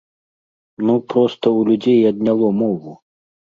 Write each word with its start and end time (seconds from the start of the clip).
Ну, 0.87 0.93
проста 1.15 1.45
ў 1.57 1.61
людзей 1.69 2.01
адняло 2.15 2.53
мову. 2.65 2.99